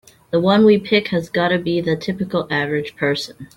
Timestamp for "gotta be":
1.29-1.79